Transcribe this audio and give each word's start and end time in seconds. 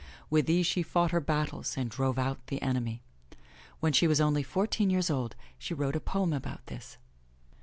With 0.31 0.47
these 0.47 0.65
she 0.65 0.81
fought 0.81 1.11
her 1.11 1.21
battles 1.21 1.77
and 1.77 1.87
drove 1.87 2.17
out 2.17 2.47
the 2.47 2.59
enemy. 2.63 3.03
When 3.81 3.93
she 3.93 4.07
was 4.07 4.19
only 4.19 4.41
fourteen 4.41 4.89
years 4.89 5.11
old 5.11 5.35
she 5.59 5.75
wrote 5.75 5.95
a 5.95 5.99
poem 5.99 6.33
about 6.33 6.65
this. 6.65 6.97